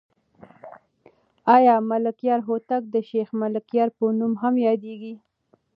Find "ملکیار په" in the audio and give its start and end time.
3.41-4.05